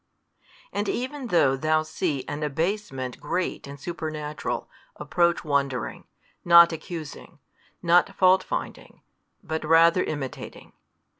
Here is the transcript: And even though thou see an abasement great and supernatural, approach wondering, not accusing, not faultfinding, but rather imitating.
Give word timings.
And 0.73 0.89
even 0.89 1.27
though 1.27 1.55
thou 1.55 1.83
see 1.83 2.25
an 2.27 2.41
abasement 2.41 3.19
great 3.21 3.67
and 3.67 3.79
supernatural, 3.79 4.67
approach 4.95 5.45
wondering, 5.45 6.05
not 6.43 6.71
accusing, 6.73 7.37
not 7.83 8.07
faultfinding, 8.17 9.01
but 9.43 9.63
rather 9.63 10.03
imitating. 10.03 10.73